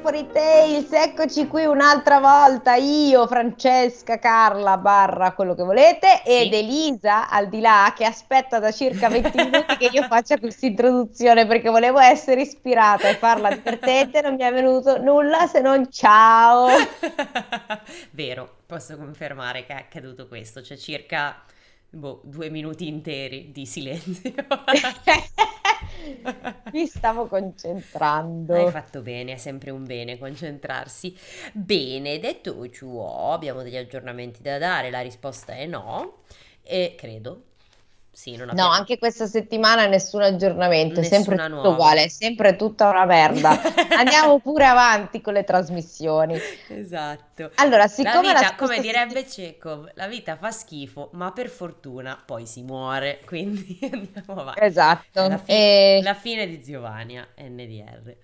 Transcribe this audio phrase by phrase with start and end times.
[0.00, 6.30] Fairy Tales, eccoci qui un'altra volta, io, Francesca, Carla, Barra, quello che volete, Sì.
[6.46, 10.66] ed Elisa al di là che aspetta da circa 20 minuti che io faccia questa
[10.66, 15.90] introduzione perché volevo essere ispirata e farla divertente, non mi è venuto nulla se non
[15.90, 16.68] ciao.
[18.12, 21.42] Vero, posso confermare che è accaduto questo, c'è circa
[21.90, 24.34] boh, due minuti interi di silenzio.
[26.72, 28.54] Mi stavo concentrando.
[28.54, 31.16] Hai fatto bene, è sempre un bene concentrarsi.
[31.52, 36.22] Bene, detto ciò, abbiamo degli aggiornamenti da dare, la risposta è no,
[36.62, 37.44] e credo.
[38.18, 38.70] Sì, non No, abbiamo...
[38.72, 41.68] anche questa settimana nessun aggiornamento, è sempre tutto nuova.
[41.68, 43.60] uguale, è sempre tutta una merda.
[43.96, 46.48] Andiamo pure avanti con le trasmissioni.
[46.66, 47.50] Esatto.
[47.56, 51.48] Allora, La siccome la vita, come scorsa direbbe Chekhov, la vita fa schifo, ma per
[51.48, 54.60] fortuna poi si muore, quindi andiamo avanti.
[54.64, 55.28] Esatto.
[55.28, 58.16] La, fi- E- la fine di Giovanni, NDR.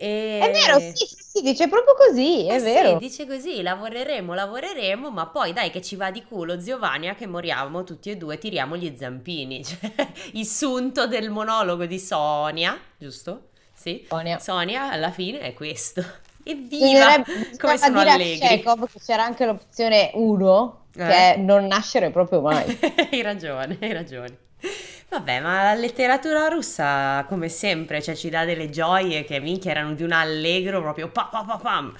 [0.00, 0.38] E...
[0.40, 2.98] È vero, sì, sì, sì, dice proprio così, è Eh sì, vero.
[2.98, 7.82] dice così, lavoreremo, lavoreremo, ma poi dai che ci va di culo Giovanni che moriamo
[7.82, 9.64] tutti e due, tiriamo gli zampini.
[9.66, 9.90] Cioè,
[10.34, 13.48] il sunto del monologo di Sonia, giusto?
[13.74, 14.04] Sì.
[14.08, 14.38] Sonia.
[14.38, 16.04] Sonia alla fine è questo.
[16.44, 17.20] Evviva!
[17.58, 18.38] Come sono dire a allegri.
[18.38, 21.34] Chekhov che c'era anche l'opzione 1, che Eh?
[21.34, 22.78] è non nascere proprio mai.
[23.10, 24.38] hai ragione, hai ragione.
[25.10, 29.94] Vabbè, ma la letteratura russa, come sempre, cioè, ci dà delle gioie che minchia erano
[29.94, 31.94] di un allegro proprio pa pa pa pam.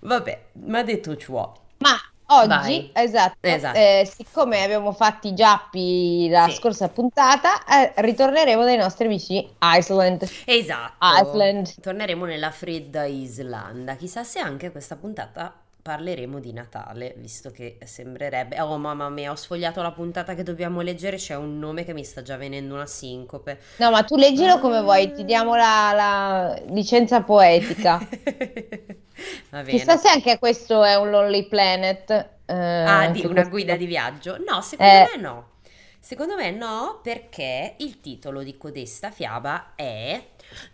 [0.00, 1.94] Vabbè, ma detto ciò, Ma
[2.28, 2.90] oggi, Vai.
[2.94, 3.78] esatto, Esatto.
[3.78, 6.52] eh, siccome abbiamo fatto i giappi la Sì.
[6.52, 10.26] scorsa puntata, eh, ritorneremo dai nostri amici Iceland.
[10.44, 11.80] esatto, Iceland.
[11.80, 13.96] torneremo nella fredda Islanda.
[13.96, 15.52] Chissà se anche questa puntata
[15.86, 18.60] parleremo di Natale, visto che sembrerebbe...
[18.60, 22.04] Oh mamma mia, ho sfogliato la puntata che dobbiamo leggere, c'è un nome che mi
[22.04, 23.58] sta già venendo una sincope.
[23.76, 27.98] No, ma tu leggilo come vuoi, ti diamo la, la licenza poetica.
[29.50, 29.68] Va bene.
[29.68, 32.10] Chissà se anche questo è un Lonely Planet.
[32.46, 33.50] eh, Ah, di una questo.
[33.50, 34.36] guida di viaggio?
[34.38, 35.04] No, secondo Eh.
[35.14, 35.50] me no.
[36.00, 40.22] Secondo me no, perché il titolo di codesta fiaba è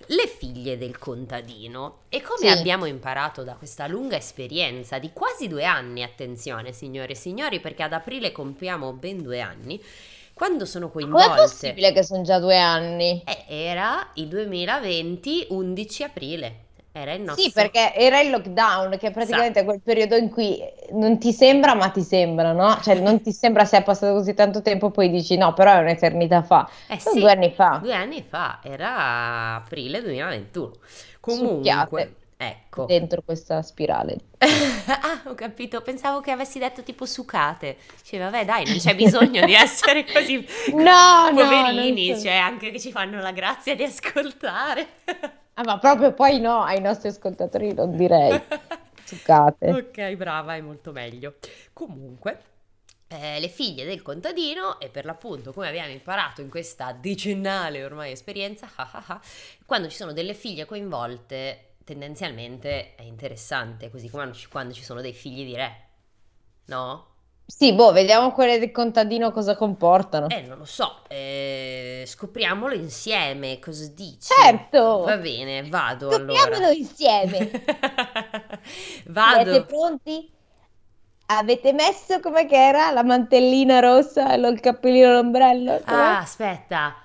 [0.07, 2.03] Le figlie del contadino.
[2.09, 2.49] E come Sì.
[2.49, 7.83] abbiamo imparato da questa lunga esperienza di quasi due anni, attenzione signore e signori, perché
[7.83, 9.83] ad aprile compiamo ben due anni,
[10.35, 11.35] quando sono Com'è coinvolte...
[11.35, 13.23] possibile che sono già due anni?
[13.25, 16.67] Eh, era il 2020, 11 aprile.
[16.95, 17.43] Era il nostro...
[17.43, 20.61] Sì, perché era il lockdown, che è praticamente quel periodo in cui
[20.91, 22.79] non ti sembra, ma ti sembra, no?
[22.83, 25.79] Cioè, non ti sembra se è passato così tanto tempo, poi dici no, però è
[25.79, 26.69] un'eternità fa.
[26.87, 27.19] Eh sì.
[27.21, 27.79] due anni fa.
[27.83, 30.73] Due anni fa, era aprile 2021.
[31.19, 32.15] Comunque, Succhiate.
[32.37, 32.85] ecco.
[32.85, 34.17] Dentro questa spirale.
[34.39, 37.79] ah, ho capito, pensavo che avessi detto tipo sucate.
[38.05, 42.25] Cioè, vabbè, dai, non c'è bisogno di essere così No, no, poverini, so.
[42.25, 44.87] cioè anche che ci fanno la grazia di ascoltare.
[45.55, 48.41] Ah, ma proprio poi no, ai nostri ascoltatori non direi.
[49.05, 49.71] Succate.
[49.71, 51.35] Ok, brava, è molto meglio.
[51.73, 52.41] Comunque,
[53.09, 58.13] eh, le figlie del contadino, e per l'appunto, come abbiamo imparato in questa decennale ormai
[58.13, 58.69] esperienza,
[59.67, 65.13] quando ci sono delle figlie coinvolte, tendenzialmente è interessante, così come quando ci sono dei
[65.13, 65.89] figli di re,
[66.67, 67.12] no?
[67.55, 70.29] Sì, boh, vediamo quelle del contadino cosa comportano.
[70.31, 74.33] Eh, non lo so, eh, scopriamolo insieme, cosa dici?
[74.35, 75.03] Certo!
[75.03, 76.71] Va bene, vado Scopriamolo allora.
[76.73, 77.51] insieme.
[79.07, 79.51] Vado.
[79.51, 80.31] Siete pronti?
[81.27, 85.81] Avete messo come che era la mantellina rossa e il cappellino l'ombrello?
[85.85, 86.97] Ah, aspetta.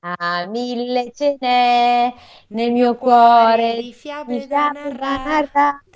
[0.00, 2.14] Ah, mille ce n'è
[2.48, 5.50] nel mio cuore di fiabe da narrare.
[5.52, 5.80] da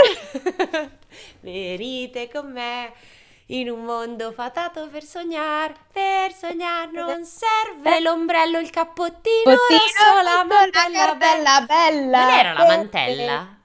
[0.00, 1.00] narrare.
[1.40, 2.92] Venite con me
[3.46, 10.44] in un mondo fatato per sognare, per sognare non serve l'ombrello, il cappottino, rosso, la
[10.44, 11.64] mantella bella.
[11.66, 12.20] bella.
[12.24, 13.56] Non era la mantella?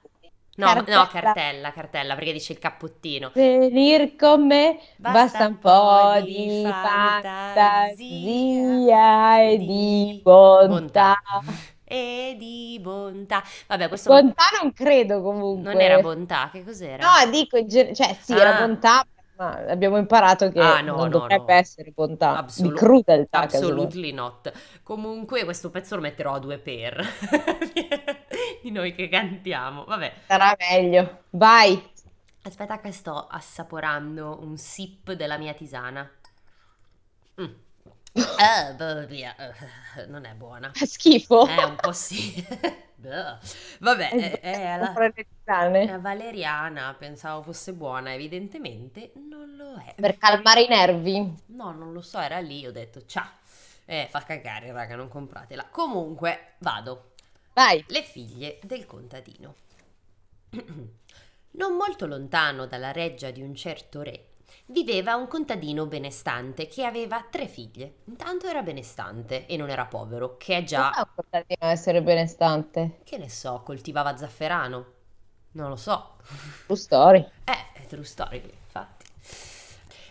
[0.58, 0.98] No, Cartella.
[0.98, 3.30] no, cartella, cartella, perché dice il cappottino.
[3.32, 7.94] Venir con me Basta basta un po' di fantasia
[9.42, 11.16] e di bontà.
[11.90, 13.42] E di bontà.
[13.66, 15.72] Vabbè, questo Bontà non credo comunque.
[15.72, 17.02] non era bontà, che cos'era?
[17.24, 18.66] No, dico, cioè sì, era Ah.
[18.66, 19.06] bontà,
[19.38, 21.58] ma abbiamo imparato che Ah, no, non no, dovrebbe no.
[21.58, 23.38] essere bontà, Absolu- di crudeltà.
[23.40, 24.52] Absolutely not.
[24.82, 27.02] Comunque questo pezzo lo metterò a due per
[28.62, 29.84] di noi che cantiamo.
[29.86, 31.20] Vabbè, Sarà meglio.
[31.30, 31.82] Vai.
[32.42, 36.06] aspetta che sto assaporando un sip della mia tisana.
[37.40, 37.52] Mm.
[38.24, 39.34] Eh, boh, via.
[39.36, 40.70] eh, non è buona.
[40.72, 41.46] Fa schifo.
[41.46, 42.44] È un po' sì.
[42.96, 43.38] Boh.
[43.80, 45.84] Vabbè, è, è la- Comprare le tisane.
[45.94, 49.94] è valeriana, pensavo fosse buona, evidentemente non lo è.
[49.94, 51.34] Per calmare i nervi.
[51.46, 53.28] No, non lo so, era lì, ho detto ciao.
[53.84, 55.66] Eh, fa cagare, raga, non compratela.
[55.70, 57.12] Comunque, vado.
[57.54, 57.84] Vai.
[57.88, 59.54] Le figlie del contadino.
[61.50, 64.26] Non molto lontano dalla reggia di un certo re
[64.66, 67.98] viveva un contadino benestante che aveva tre figlie.
[68.04, 71.70] Intanto era benestante e non era povero, che è Come già, fa un contadino ad
[71.72, 73.00] essere benestante?
[73.02, 74.92] che ne so, coltivava zafferano.
[75.52, 76.16] Non lo so.
[76.66, 77.26] True story.
[77.44, 79.06] Eh, è true story, infatti.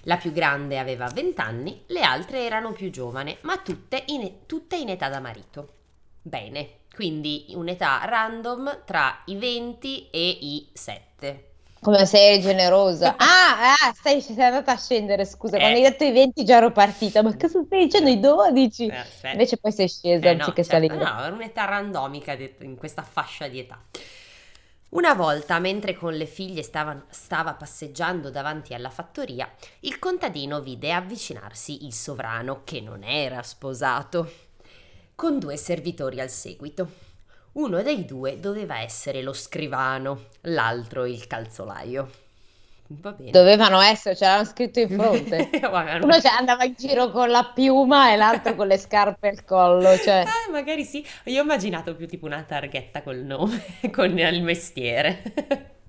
[0.03, 4.75] La più grande aveva 20 anni, le altre erano più giovani, ma tutte in, tutte
[4.75, 5.73] in età da marito.
[6.21, 11.46] Bene, quindi un'età random tra i 20 e i 7.
[11.87, 13.15] Come sei generosa.
[13.47, 15.55] Ah, ah, stai, sei andata a scendere, scusa.
[15.55, 15.59] Eh.
[15.61, 17.23] Quando hai detto i 20 già ero partita.
[17.23, 18.09] Ma cosa stai dicendo?
[18.09, 18.87] I 12?
[18.87, 19.31] Eh, aspetta.
[19.31, 20.95] Invece poi sei scesa Eh, no, anziché certo, salire.
[21.01, 23.81] no, era un'età randomica in questa fascia di età.
[24.89, 29.49] Una volta, mentre con le figlie stava, stava passeggiando davanti alla fattoria,
[29.81, 34.29] il contadino vide avvicinarsi il sovrano, che non era sposato,
[35.15, 37.06] con due servitori al seguito.
[37.57, 42.07] Uno dei due doveva essere lo scrivano, l'altro il calzolaio.
[42.89, 43.31] Va bene.
[43.31, 45.49] Dovevano essere, ce l'hanno scritto in fronte.
[46.03, 49.97] Uno cioè, andava in giro con la piuma e l'altro con le scarpe al collo.
[49.97, 51.03] Cioè, Eh, magari sì.
[51.25, 53.59] Io ho immaginato più tipo una targhetta col nome,
[53.91, 55.23] con il mestiere.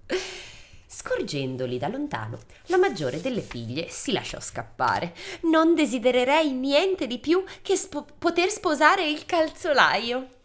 [0.91, 2.39] Scorgendoli da lontano,
[2.69, 5.13] la maggiore delle figlie si lasciò scappare.
[5.43, 10.37] Non desidererei niente di più che spo- poter sposare il calzolaio.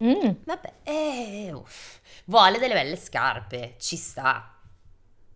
[0.00, 2.00] Mm, Vabbè, eh, uff.
[2.26, 4.52] vuole delle belle scarpe, ci sta.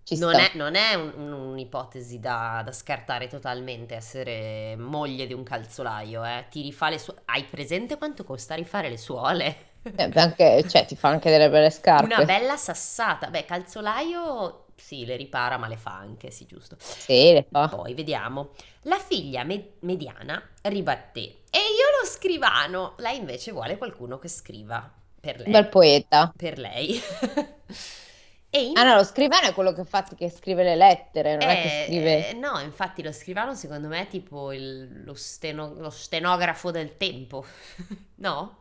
[0.04, 0.40] ci Non sta.
[0.40, 6.24] è, non è un- un- un'ipotesi da, da scartare totalmente essere moglie di un calzolaio,
[6.24, 6.46] eh.
[6.50, 7.14] Ti rifà le sue...
[7.26, 9.56] Hai presente quanto costa rifare le suole?
[9.96, 12.08] Eh, beh, anche- cioè, ti fa anche delle belle scarpe.
[12.08, 13.28] Una bella sassata.
[13.30, 16.76] Beh, calzolaio sì, le ripara, ma le fa anche, sì, giusto.
[16.78, 17.68] Sì, le fa.
[17.68, 18.50] Poi vediamo.
[18.82, 21.20] La figlia me- mediana ribatté.
[21.50, 22.94] E io lo scrivano.
[22.98, 24.90] Lei invece vuole qualcuno che scriva
[25.20, 25.52] per Un lei.
[25.52, 26.32] bel poeta.
[26.36, 27.00] Per lei.
[28.50, 31.48] e in- Ah no, lo scrivano è quello che, fa, che scrive le lettere, non
[31.48, 32.28] è che Eh, scrive...
[32.30, 36.96] eh, no, infatti lo scrivano secondo me è tipo il- lo, steno- lo stenografo del
[36.96, 37.44] tempo.
[38.20, 38.56] No?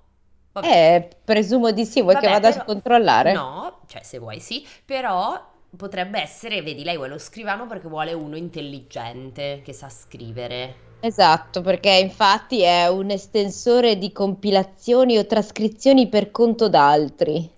[0.52, 0.68] Vabbè.
[0.68, 3.34] Eh, presumo di sì, vuoi che Vabbè, vada però- a controllare?
[3.34, 8.14] No, cioè se vuoi sì, però potrebbe essere, vedi, lei vuole lo scrivano perché vuole
[8.14, 10.88] uno intelligente che sa scrivere.
[11.02, 17.50] Esatto, perché infatti è un estensore di compilazioni o trascrizioni per conto d'altri.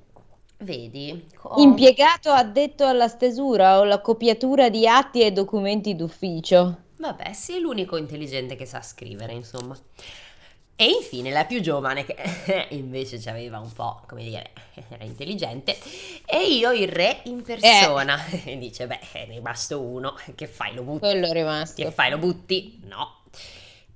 [0.59, 1.27] Vedi?
[1.35, 6.77] Co- Impiegato addetto alla stesura o la copiatura di atti e documenti d'ufficio.
[6.97, 9.75] Vabbè, sì, l'unico intelligente che sa scrivere, insomma.
[10.75, 12.15] E infine la più giovane che
[12.71, 14.49] invece ci aveva un po', come dire,
[14.89, 15.77] era intelligente,
[16.25, 18.17] e io il re in persona.
[18.45, 20.99] E dice, beh, è rimasto uno, che fai, lo butti?
[20.99, 21.81] Quello è rimasto.
[21.83, 22.79] Che fai, lo butti?
[22.85, 23.19] No.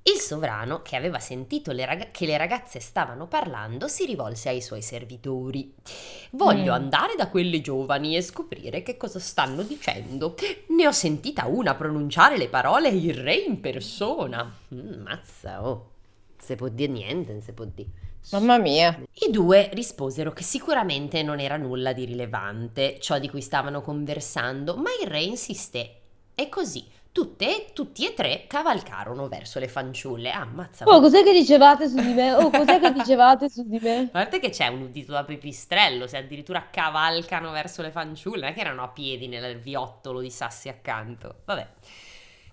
[0.07, 4.61] Il sovrano, che aveva sentito le raga- che le ragazze stavano parlando, si rivolse ai
[4.61, 5.73] suoi servitori.
[6.33, 6.75] Voglio Mm.
[6.75, 10.35] andare da quelle giovani e scoprire che cosa stanno dicendo.
[10.67, 14.43] Ne ho sentita una pronunciare le parole il re in persona.
[14.75, 15.89] Mm, mazza, oh.
[16.45, 17.89] Se può dire niente, non si può dire.
[18.31, 19.01] Mamma mia.
[19.27, 24.75] I due risposero che sicuramente non era nulla di rilevante ciò di cui stavano conversando,
[24.75, 26.01] ma il re insisté.
[26.35, 30.29] E così tutte, tutti e tre cavalcarono verso le fanciulle.
[30.29, 30.85] Ah, Ammazza.
[30.85, 32.33] Oh, cos'è che dicevate su di me?
[32.33, 33.99] Oh, cos'è che dicevate su di me?
[34.01, 38.49] A parte che c'è un udito da pipistrello, se addirittura cavalcano verso le fanciulle, non
[38.49, 41.41] è che erano a piedi nel viottolo di sassi accanto.
[41.45, 41.67] Vabbè.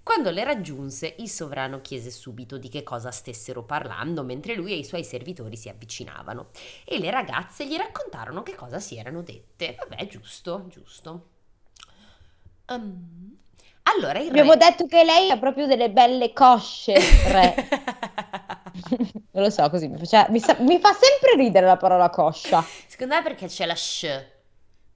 [0.02, 4.76] Quando le raggiunse, il sovrano chiese subito di che cosa stessero parlando, mentre lui e
[4.76, 6.48] i suoi servitori si avvicinavano.
[6.84, 9.76] E le ragazze gli raccontarono che cosa si erano dette.
[9.78, 11.26] Vabbè, giusto, giusto.
[12.66, 13.36] Ehm,
[13.82, 14.40] allora il re...
[14.40, 16.94] Abbiamo detto che lei ha proprio delle belle cosce,
[17.28, 17.54] re.
[19.32, 22.64] Non lo so, così mi, faceva- mi sa- mi fa sempre ridere la parola coscia.
[22.86, 24.04] Secondo me perché c'è la sh.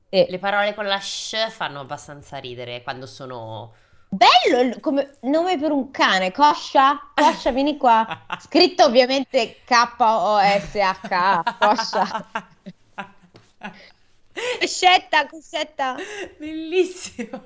[0.09, 3.75] E- Le parole con la sh fanno abbastanza ridere quando sono...
[4.09, 8.25] Bello il- come nome per un cane, coscia, coscia, vieni qua.
[8.41, 12.27] Scritto ovviamente K-O-S-H-A, coscia.
[14.61, 15.97] Coscetta, coscetta.
[16.39, 17.43] Bellissimo.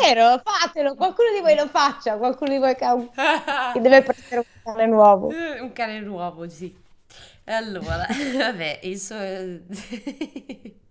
[0.00, 3.10] Vero, fatelo, qualcuno di voi lo faccia, qualcuno di voi che, un-
[3.72, 5.30] che deve prendere un cane nuovo.
[5.30, 6.74] Eh, Un cane nuovo, sì.
[7.44, 9.16] Allora, vabbè, il suo...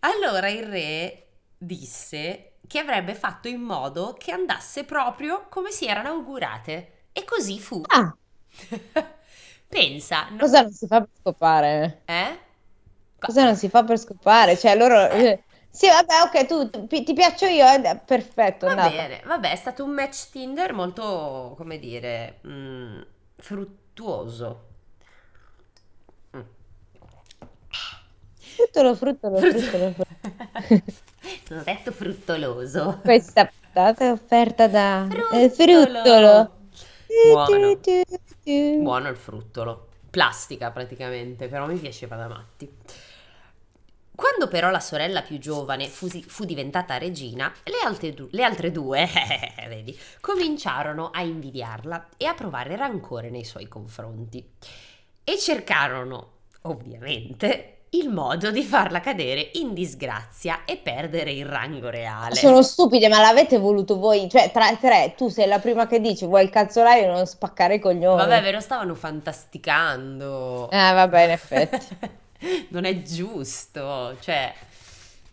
[0.00, 1.26] Allora il re
[1.58, 7.06] disse che avrebbe fatto in modo che andasse proprio come si erano augurate.
[7.12, 7.90] E così fu.
[7.90, 8.14] Ah,
[9.70, 12.08] Pensa, no- cosa non si fa per scopare?
[12.08, 12.38] eh?
[13.18, 14.56] Cosa non si fa per scopare?
[14.56, 15.08] Cioè, loro...
[15.10, 19.06] eh, Sì, vabbè, ok, tu ti ti piaccio io, eh, perfetto, Va andata.
[19.06, 23.00] bene, vabbè, è stato un match Tinder molto, come dire, mm,
[23.36, 24.66] fruttuoso.
[28.58, 29.92] Fruttolo, fruttolo, fruttolo.
[29.92, 30.80] fruttolo.
[31.60, 32.98] Ho detto fruttoloso.
[33.04, 36.02] Questa puntata è offerta da eh, Fruttolo.
[36.02, 36.56] Fruttolo.
[37.24, 37.80] Buono.
[38.82, 39.86] Buono il fruttolo.
[40.10, 42.68] Plastica praticamente, però mi piaceva da matti.
[44.12, 48.72] Quando però la sorella più giovane fu, fu diventata regina, le altre, du- le altre
[48.72, 49.08] due,
[49.68, 54.44] vedi, cominciarono a invidiarla e a provare rancore nei suoi confronti.
[55.22, 62.34] E cercarono, ovviamente, il modo di farla cadere in disgrazia e perdere il rango reale.
[62.34, 64.28] Sono stupide, ma l'avete voluto voi?
[64.28, 67.76] Cioè, tra tre, tu sei la prima che dici, vuoi il calzolaio e non spaccare
[67.76, 68.16] i coglioni.
[68.16, 70.68] Vabbè, ve lo stavano fantasticando.
[70.70, 71.86] Eh, vabbè, in effetti.
[72.70, 74.52] non è giusto, cioè,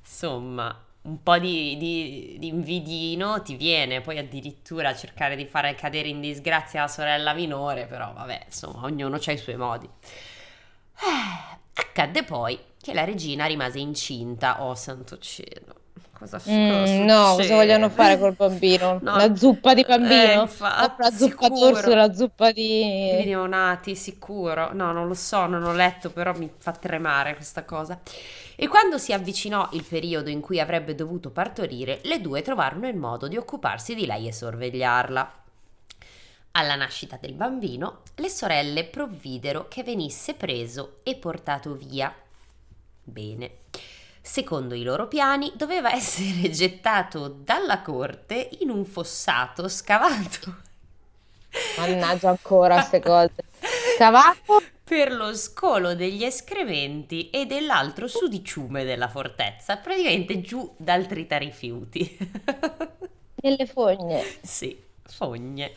[0.02, 6.08] insomma, un po' di, di, di invidino ti viene, poi addirittura cercare di fare cadere
[6.08, 9.88] in disgrazia la sorella minore, però vabbè, insomma, ognuno ha i suoi modi.
[10.98, 15.76] Eh, accadde poi che la regina rimase incinta, oh santo cielo.
[16.12, 19.02] Cosa, cosa Mm, no, cosa vogliono fare col bambino?
[19.02, 19.14] No.
[19.14, 20.42] La zuppa di Eh, bambino?
[20.42, 22.52] infatti, Dopo la zuppa d'orso la zuppa
[23.08, 23.26] Di di...
[23.26, 24.74] neonati, sicuro.
[24.74, 28.00] No, non lo so, non ho letto, però mi fa tremare questa cosa.
[28.56, 32.98] E quando si avvicinò il periodo in cui avrebbe dovuto partorire, le due trovarono il
[32.98, 35.32] modo di occuparsi di lei e sorvegliarla.
[36.58, 42.14] Alla nascita del bambino, le sorelle provvidero che venisse preso e portato via.
[43.04, 43.58] Bene.
[44.22, 50.56] Secondo i loro piani, doveva essere gettato dalla corte in un fossato scavato.
[51.78, 53.34] Mannaggia ancora queste cose.
[53.96, 54.64] Scavato?
[54.86, 62.18] per lo scolo degli escrementi e dell'altro sudiciume della fortezza, praticamente giù dal tritarifiuti.
[63.42, 64.24] Nelle fogne.
[64.42, 65.74] sì, fogne.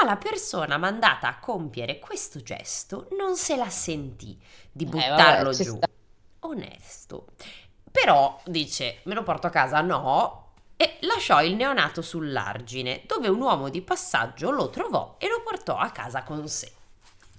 [0.00, 4.38] Ma la persona mandata a compiere questo gesto non se la sentì
[4.72, 5.76] di Eh, buttarlo vabbè, ci giù.
[5.76, 5.86] sta.
[6.40, 7.26] Onesto.
[7.90, 9.80] Però dice, me lo porto a casa?
[9.82, 10.52] No.
[10.76, 15.76] E lasciò il neonato sull'argine, dove un uomo di passaggio lo trovò e lo portò
[15.76, 16.72] a casa con sé.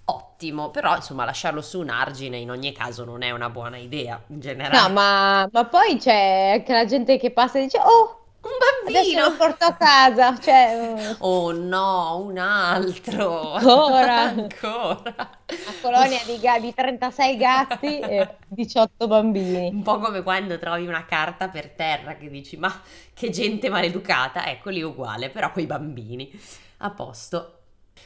[0.05, 4.21] Ottimo, però insomma lasciarlo su un argine in ogni caso non è una buona idea
[4.27, 4.77] in generale.
[4.77, 8.49] No, ma, ma poi c'è anche la gente che passa e dice, oh, Un
[8.87, 9.29] adesso bambino!
[9.29, 10.37] lo porto a casa.
[10.39, 13.53] Cioè, Oh no, un altro!
[13.53, 14.21] Ancora?
[14.29, 15.39] Ancora!
[15.51, 19.67] una colonia di, ga- di 36 gatti e 18 bambini.
[19.69, 22.81] Un po' come quando trovi una carta per terra che dici, ma
[23.13, 26.31] che gente maleducata, ecco lì uguale, però coi bambini.
[26.77, 27.57] A posto.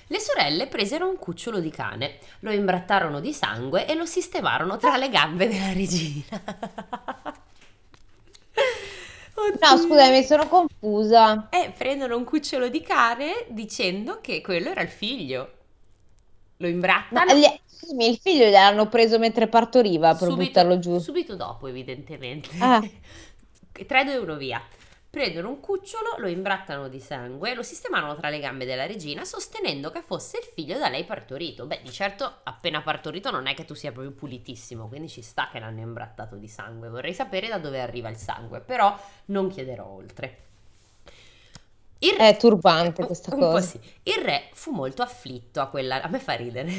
[0.07, 4.97] Le sorelle presero un cucciolo di cane, lo imbrattarono di sangue e lo sistemarono tra
[4.97, 6.25] le gambe della regina.
[9.35, 9.85] No, Oddio.
[9.85, 11.49] scusami, sono confusa.
[11.49, 15.51] Eh, prendono un cucciolo di cane dicendo che quello era il figlio.
[16.57, 17.33] Lo Ma imbrattano.
[17.33, 20.99] gli- scusami, il figlio gliel'hanno preso mentre partoriva per subito, buttarlo giù.
[20.99, 22.49] subito dopo, evidentemente.
[22.59, 22.81] Ah.
[23.85, 24.61] 3, 2, 1, via.
[25.15, 29.89] Prendono un cucciolo, lo imbrattano di sangue, lo sistemano tra le gambe della regina, sostenendo
[29.89, 31.65] che fosse il figlio da lei partorito.
[31.65, 35.47] Beh, di certo, appena partorito non è che tu sia proprio pulitissimo, quindi ci sta
[35.49, 36.89] che l'hanno imbrattato di sangue.
[36.89, 38.93] Vorrei sapere da dove arriva il sangue, però
[39.27, 40.43] non chiederò oltre.
[41.99, 43.61] Il re- È turbante questa un po' cosa.
[43.61, 43.79] sì.
[44.03, 46.01] Il re fu molto afflitto a quella...
[46.01, 46.71] A me fa ridere.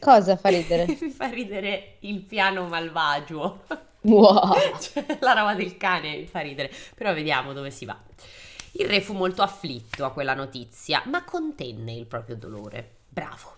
[0.00, 0.86] Cosa fa ridere?
[1.00, 3.64] Mi fa ridere il piano malvagio.
[4.02, 4.52] Wow.
[4.80, 6.70] Cioè, la roba del cane mi fa ridere.
[6.94, 7.96] Però vediamo dove si va.
[8.72, 12.96] Il re fu molto afflitto a quella notizia, ma contenne il proprio dolore.
[13.08, 13.52] Bravo.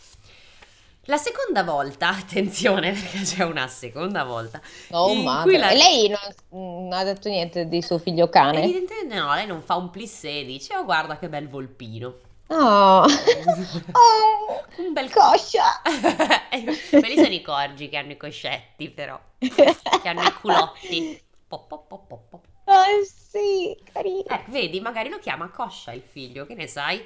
[1.08, 4.60] La seconda volta, attenzione perché c'è una seconda volta.
[4.90, 5.58] Oh, madre.
[5.58, 8.62] la- E lei non, non ha detto niente di suo figlio cane?
[8.62, 12.14] Evidentemente no, lei non fa un plissé e dice, oh guarda che bel volpino.
[12.48, 13.04] No.
[13.92, 15.80] Oh, Un bel coscia.
[16.90, 19.18] Quelli sono i corgi che hanno i coscetti, però.
[19.38, 21.20] Che hanno i culotti.
[21.46, 22.42] Po, po, po, po, po.
[22.64, 24.24] Oh, sì, carino.
[24.28, 27.04] Eh, vedi, magari lo chiama Coscia il figlio, che ne sai?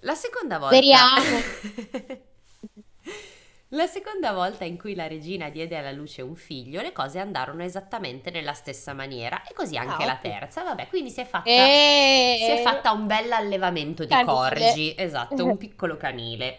[0.00, 0.76] La seconda volta.
[0.76, 2.22] Speriamo.
[3.74, 7.62] La seconda volta in cui la regina diede alla luce un figlio, le cose andarono
[7.62, 10.62] esattamente nella stessa maniera e così anche Ah, la terza.
[10.62, 12.36] Vabbè, quindi si è fatta E...
[12.44, 14.26] si è fatta un bel allevamento di Canile.
[14.26, 16.58] corgi, esatto, un piccolo canile.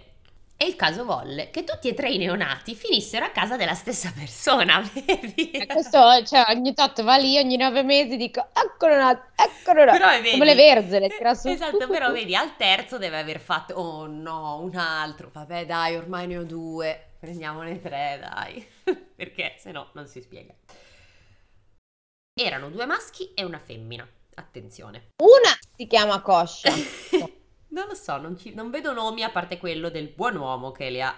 [0.55, 4.13] E il caso volle che tutti e tre i neonati finissero a casa della stessa
[4.15, 5.51] persona, vedi?
[5.51, 9.97] E Questo, cioè, ogni tot va lì, ogni nove mesi dico, eccolo nato, eccolo nato.
[10.05, 11.49] Vedi, Come le verzole, tira su.
[11.49, 16.27] Esatto, però vedi, al terzo deve aver fatto, oh no, un altro, vabbè dai, ormai
[16.27, 18.65] ne ho due, prendiamone tre, dai,
[19.15, 20.53] perché se no non si spiega.
[22.35, 25.09] Erano due maschi e una femmina, attenzione.
[25.21, 26.71] Una si chiama Coscia.
[27.73, 30.89] non lo so, non, ci- non vedo nomi a parte quello del buon uomo che
[30.89, 31.13] li ha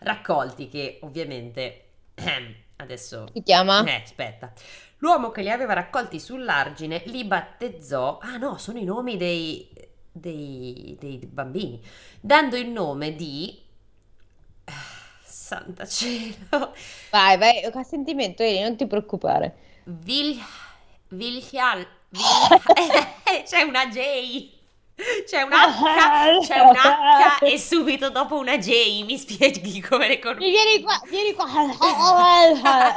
[0.00, 1.84] raccolti, che ovviamente
[2.14, 3.28] ehm, adesso...
[3.32, 3.84] Si chiama?
[3.84, 4.52] Eh, aspetta.
[4.98, 8.18] L'uomo che li aveva raccolti sull'argine li battezzò...
[8.20, 9.70] Ah no, sono i nomi dei...
[10.10, 11.80] dei, dei bambini.
[12.20, 13.62] Dando il nome di...
[14.64, 14.72] Ah,
[15.22, 16.74] Santa cielo.
[17.10, 19.56] Vai, vai, a sentimento, Eli, non ti preoccupare.
[19.84, 20.36] Vil...
[21.08, 21.86] Vilhial...
[22.08, 22.22] Vil...
[23.44, 24.56] C'è una J.
[25.26, 29.04] C'è un H, c'è un H e subito dopo una J.
[29.04, 30.50] Mi spieghi come le conosci?
[30.50, 31.46] Vieni qua, vieni qua.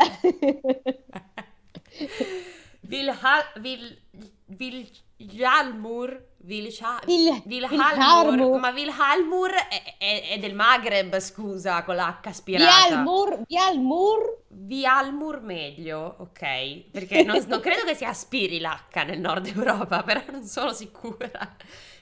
[2.81, 3.43] Vilhal...
[3.59, 4.01] Vil...
[4.47, 6.29] Viljalmur...
[6.43, 6.99] Vilha...
[7.05, 8.57] Il- Vilhalmur...
[8.59, 12.87] Ma Vilhalmur è, è- è del Maghreb, scusa, con l'H aspirata.
[12.87, 14.39] Bialmur, Bialmur.
[14.47, 16.89] Vialmur meglio, ok?
[16.91, 21.29] Perché non, non credo che si aspiri l'H nel nord Europa, però non sono sicura.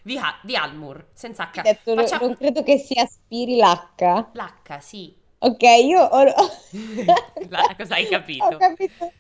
[0.10, 1.62] Via- Vialmur, senza H.
[1.62, 4.26] Detto, Facciamo- non credo che si aspiri l'H.
[4.34, 5.16] L'H, sì.
[5.42, 6.24] Ok, io ho,
[7.50, 8.44] La- cosa hai capito?
[8.44, 9.12] ho capito.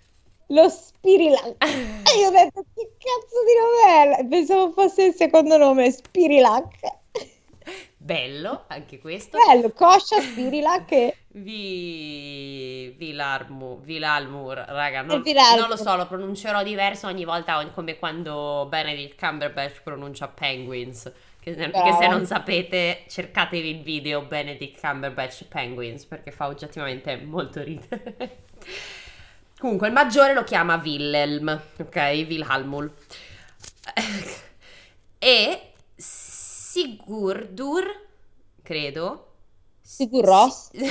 [0.47, 1.57] Lo Spirilac.
[2.09, 3.53] E io ho detto, che cazzo di
[3.85, 4.27] è?
[4.27, 6.79] Pensavo fosse il secondo nome, Spirilac.
[8.09, 9.37] Bello, anche questo.
[9.37, 11.17] Bello, Coscia, Spirilac e...
[11.27, 12.95] Vi...
[12.97, 19.19] Vilarmu, Vilalmur, raga, non, non lo so, lo pronuncerò diverso ogni volta, come quando Benedict
[19.19, 21.11] Cumberbatch pronuncia Penguins.
[21.39, 27.61] Che che se non sapete, cercatevi il video Benedict Cumberbatch Penguins, perché fa oggettivamente molto
[27.61, 28.37] ridere.
[29.59, 31.95] Comunque, il maggiore lo chiama Wilhelm, ok?
[32.27, 32.91] Wilhelmul.
[35.21, 35.68] E
[36.79, 37.83] Sigurdur,
[38.63, 39.33] credo.
[39.81, 40.69] Sigurros?
[40.71, 40.77] Si-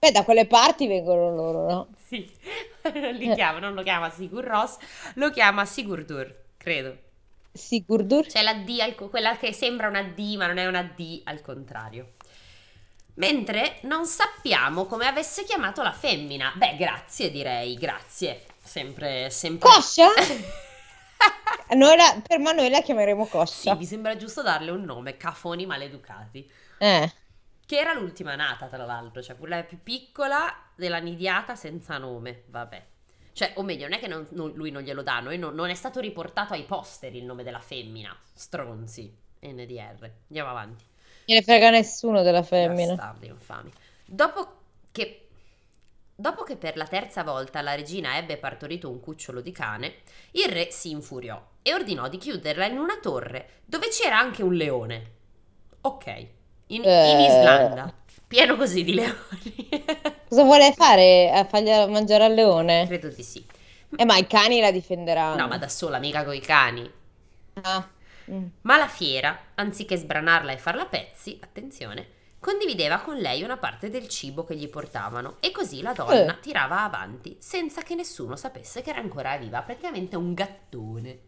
[0.00, 1.88] Beh, da quelle parti vengono loro, no?
[2.04, 2.28] Sì,
[3.12, 4.76] li chiama, non lo chiama Sigur Rós,
[5.14, 6.98] lo chiama Sigurdur, credo.
[7.52, 8.26] Sigurdur?
[8.26, 11.40] C'è la D, al quella che sembra una D, ma non è una D al
[11.40, 12.14] contrario.
[13.14, 16.52] Mentre non sappiamo come avesse chiamato la femmina.
[16.56, 18.42] Beh, grazie direi, grazie.
[18.60, 19.70] Sempre, sempre.
[19.70, 20.08] Coscia?
[21.74, 23.74] Noi la- per me noi la chiameremo Sì, Coscia.
[23.74, 26.48] mi sembra giusto darle un nome, cafoni maleducati.
[26.78, 27.12] Eh,
[27.66, 32.84] Che era l'ultima nata, tra l'altro, cioè quella più piccola della nidiata senza nome, vabbè.
[33.32, 35.74] Cioè, o meglio, non è che non- non- lui non glielo dà, non, non è
[35.74, 38.16] stato riportato ai posteri il nome della femmina.
[38.32, 39.12] Stronzi.
[39.40, 40.10] NDR.
[40.28, 40.84] Andiamo avanti.
[41.26, 42.94] non ne frega nessuno della femmina.
[42.94, 43.70] Bastardi infami.
[44.04, 44.56] Dopo
[44.92, 45.23] che,
[46.14, 49.96] dopo che per la terza volta la regina ebbe partorito un cucciolo di cane,
[50.32, 54.54] il re si infuriò e ordinò di chiuderla in una torre dove c'era anche un
[54.54, 55.12] leone.
[55.82, 56.06] Ok,
[56.68, 57.20] in, in Eh.
[57.20, 57.92] Islanda,
[58.26, 59.68] pieno così di leoni.
[60.28, 61.30] Cosa vuole fare?
[61.32, 62.90] A fargli mangiare al leone?
[62.90, 63.44] Credo di sì.
[63.96, 65.42] Eh, ma i cani la difenderanno.
[65.42, 66.90] No, ma da sola, mica coi cani.
[67.62, 67.88] Ah,
[68.30, 68.50] mm.
[68.62, 72.08] Ma la fiera, anziché sbranarla e farla a pezzi, attenzione,
[72.44, 76.40] condivideva con lei una parte del cibo che gli portavano e così la donna Eh.
[76.40, 81.18] tirava avanti senza che nessuno sapesse che era ancora viva, praticamente un gattone.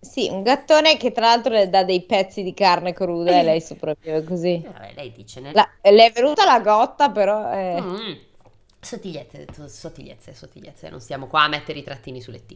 [0.00, 3.62] Sì, un gattone che tra l'altro le dà dei pezzi di carne cruda e lei
[3.62, 4.62] sopravvive così.
[4.62, 5.54] Eh, vabbè, lei dice nel...
[5.54, 7.50] La- le è venuta la gotta, però...
[7.50, 8.12] eh, Mm.
[8.80, 12.54] Sottigliezze, to- sottigliezze, sottigliezze, non stiamo qua a mettere i trattini sulle T.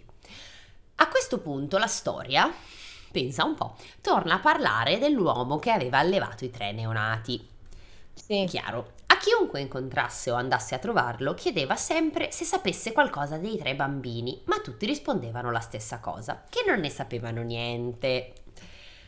[0.96, 2.52] A questo punto la storia,
[3.10, 7.56] pensa un po', torna a parlare dell'uomo che aveva allevato i tre neonati.
[8.18, 8.44] Sì.
[8.46, 8.92] Chiaro.
[9.06, 14.42] A chiunque incontrasse o andasse a trovarlo chiedeva sempre se sapesse qualcosa dei tre bambini,
[14.44, 18.32] ma tutti rispondevano la stessa cosa, che non ne sapevano niente.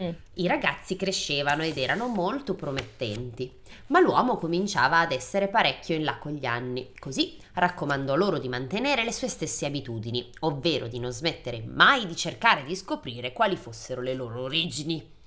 [0.03, 0.11] Mm.
[0.35, 6.17] I ragazzi crescevano ed erano molto promettenti, ma l'uomo cominciava ad essere parecchio in là
[6.17, 6.93] con gli anni.
[6.99, 12.17] Così raccomandò loro di mantenere le sue stesse abitudini, ovvero di non smettere mai di
[12.17, 15.19] cercare di scoprire quali fossero le loro origini.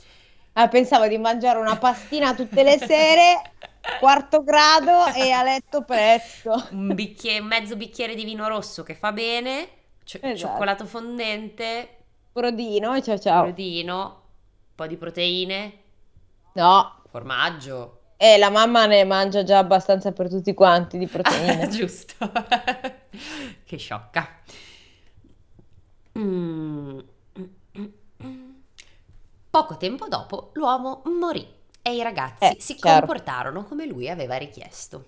[0.53, 3.41] Ah, pensavo di mangiare una pastina tutte le sere,
[3.99, 6.67] quarto grado e a letto presto.
[6.71, 9.67] un bicchiere, mezzo bicchiere di vino rosso che fa bene,
[10.03, 10.37] cio- Esatto.
[10.37, 11.97] cioccolato fondente,
[12.31, 13.43] Brodino, ciao ciao.
[13.43, 15.77] brodino, un po' di proteine,
[16.53, 17.99] No, formaggio.
[18.17, 21.67] eh, la mamma ne mangia già abbastanza per tutti quanti di proteine.
[21.69, 22.15] Giusto.
[23.65, 24.27] che sciocca.
[26.17, 26.99] Mm.
[29.49, 31.45] Poco tempo dopo l'uomo morì
[31.83, 33.05] e i ragazzi Eh, si chiaro.
[33.05, 35.05] comportarono come lui aveva richiesto.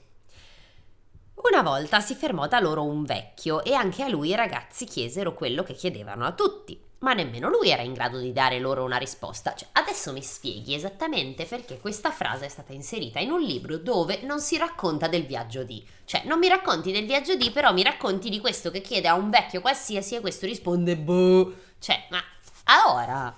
[1.35, 5.33] Una volta si fermò da loro un vecchio e anche a lui i ragazzi chiesero
[5.33, 8.97] quello che chiedevano a tutti, ma nemmeno lui era in grado di dare loro una
[8.97, 9.53] risposta.
[9.53, 14.21] Cioè, adesso mi spieghi esattamente perché questa frase è stata inserita in un libro dove
[14.23, 15.85] non si racconta del viaggio di.
[16.05, 19.13] Cioè, non mi racconti del viaggio di, però mi racconti di questo che chiede a
[19.15, 21.53] un vecchio qualsiasi e questo risponde boh.
[21.79, 22.23] Cioè, ma
[22.63, 23.33] allora,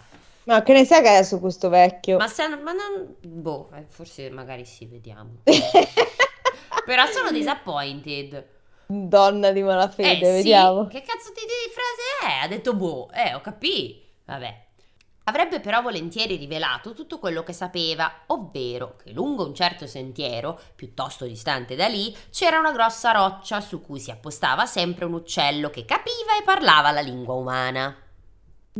[0.47, 2.17] Ma che ne sai che è su questo vecchio?
[2.17, 5.41] ma se ma non boh, eh, forse magari sì, vediamo.
[6.85, 8.45] Però sono disappointed.
[8.85, 10.87] Donna di malafede, Eh sì, vediamo.
[10.87, 12.45] che cazzo di, di frase è?
[12.45, 14.05] Ha detto boh, eh, ho capito.
[14.23, 14.65] Vabbè.
[15.25, 21.25] Avrebbe però volentieri rivelato tutto quello che sapeva, ovvero che lungo un certo sentiero, piuttosto
[21.25, 25.83] distante da lì, c'era una grossa roccia su cui si appostava sempre un uccello che
[25.83, 27.93] capiva e parlava la lingua umana.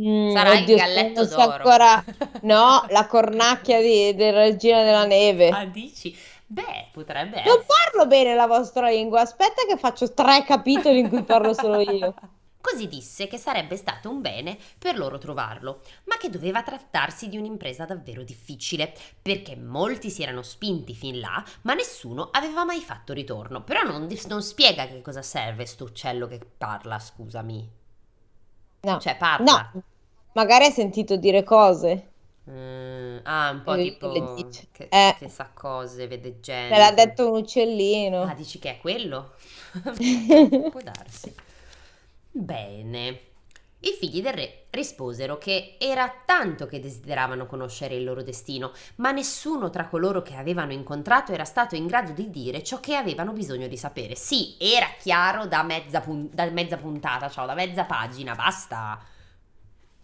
[0.00, 1.52] Mm, Sarà il oddio, galletto non so d'oro.
[1.52, 2.04] ancora.
[2.42, 5.48] No, la cornacchia di- della regina della neve.
[5.48, 6.16] Ah, dici?
[6.46, 7.64] Beh, potrebbe Non essere.
[7.66, 9.20] parlo bene la vostra lingua.
[9.20, 12.14] Aspetta che faccio tre capitoli in cui parlo solo io.
[12.60, 17.36] Così disse che sarebbe stato un bene per loro trovarlo, ma che doveva trattarsi di
[17.38, 23.12] un'impresa davvero difficile, perché molti si erano spinti fin là, ma nessuno aveva mai fatto
[23.12, 23.62] ritorno.
[23.62, 27.77] Però non, non spiega che cosa serve sto uccello che parla, scusami.
[28.80, 29.70] No, Cioè, parla.
[29.72, 29.82] no.
[30.32, 32.06] Magari hai sentito dire cose.
[32.50, 34.10] Mm, ah, un po' Eh, tipo
[34.72, 35.16] che, Eh.
[35.18, 36.78] che sa cose, vede Me gente.
[36.78, 38.22] l'ha detto un uccellino.
[38.22, 39.34] Ah, dici che è quello?
[40.70, 41.34] Può darsi.
[42.30, 43.20] Bene.
[43.80, 49.12] I figli del re risposero che era tanto che desideravano conoscere il loro destino, ma
[49.12, 53.32] nessuno tra coloro che avevano incontrato era stato in grado di dire ciò che avevano
[53.32, 54.16] bisogno di sapere.
[54.16, 58.98] Sì, era chiaro da mezza, pun- da mezza puntata, cioè da mezza pagina, basta.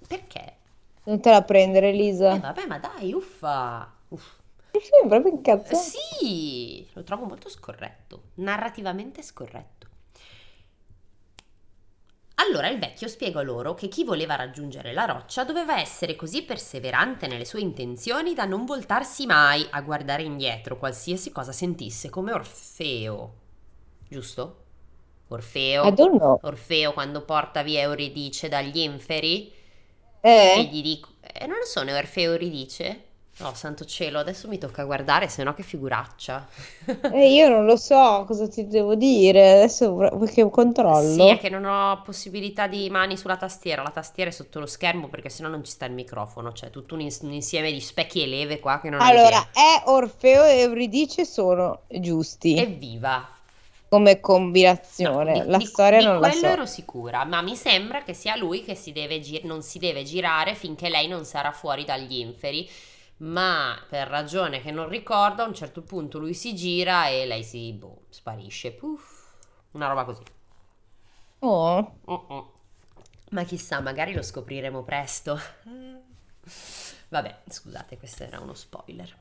[0.07, 0.57] Perché?
[1.05, 2.39] Non te la prendere, Eh, Lisa.
[2.39, 3.91] vabbè, ma dai, uffa.
[4.09, 4.39] Uff.
[4.73, 5.77] Sei proprio Eh, incazzato.
[5.77, 9.89] Sì, lo trovo molto scorretto, narrativamente scorretto.
[12.35, 17.27] Allora il vecchio spiegò loro che chi voleva raggiungere la roccia doveva essere così perseverante
[17.27, 23.35] nelle sue intenzioni da non voltarsi mai a guardare indietro qualsiasi cosa sentisse, come Orfeo.
[24.09, 24.65] Giusto?
[25.29, 26.09] Orfeo.
[26.43, 29.53] Orfeo quando porta via Euridice dagli inferi
[30.47, 30.71] e Eh?
[30.71, 31.11] gli dico...
[31.21, 33.04] Eh, non lo so, Orfeo e Euridice?
[33.37, 36.49] No, santo cielo, adesso mi tocca guardare, se no che figuraccia.
[37.09, 39.53] Eh, io non lo so cosa ti devo dire.
[39.53, 40.49] Adesso vuoi che
[40.89, 41.29] Sì, controllo?
[41.29, 45.09] è che non ho possibilità di mani sulla tastiera, la tastiera è sotto lo schermo
[45.09, 48.23] perché sennò non ci sta il microfono, c'è tutto un, ins- un insieme di specchi
[48.23, 53.29] e leve qua che non Allora, è Orfeo e Euridice sono giusti Evviva!
[53.89, 54.21] come
[54.97, 55.31] No, combinazione.
[55.31, 56.49] di, La di- storia di non la quello so.
[56.49, 60.03] ero sicura, ma mi sembra che sia lui che si deve gi- non si deve
[60.05, 62.69] girare finché lei non sarà fuori dagli inferi.
[63.19, 67.45] Ma per ragione che non ricordo, a un certo punto lui si gira e lei
[67.45, 68.73] si boh, sparisce.
[68.73, 69.35] Puff,
[69.73, 70.23] una roba così.
[71.41, 72.53] Oh, Uh-uh.
[73.31, 75.39] Ma chissà, magari lo scopriremo presto.
[77.09, 79.17] Vabbè, scusate, questo era uno spoiler.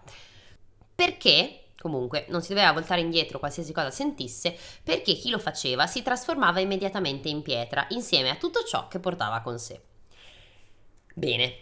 [0.95, 6.01] Perché, comunque, non si doveva voltare indietro qualsiasi cosa sentisse, perché chi lo faceva si
[6.01, 9.81] trasformava immediatamente in pietra, insieme a tutto ciò che portava con sé.
[11.13, 11.61] Bene.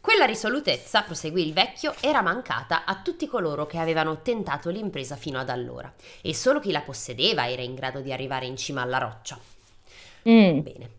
[0.00, 5.38] Quella risolutezza, proseguì il vecchio, era mancata a tutti coloro che avevano tentato l'impresa fino
[5.38, 8.96] ad allora, e solo chi la possedeva era in grado di arrivare in cima alla
[8.96, 9.38] roccia.
[10.26, 10.60] Mm.
[10.60, 10.90] Bene.